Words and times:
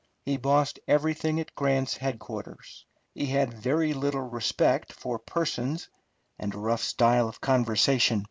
He 0.25 0.37
bossed 0.37 0.79
everything 0.87 1.39
at 1.39 1.53
Grant's 1.53 1.95
headquarters. 1.97 2.87
He 3.13 3.27
had 3.27 3.53
very 3.53 3.93
little 3.93 4.21
respect 4.23 4.93
for 4.93 5.19
persons, 5.19 5.89
and 6.39 6.55
a 6.55 6.57
rough 6.57 6.81
style 6.81 7.29
of 7.29 7.39
conversation. 7.39 8.19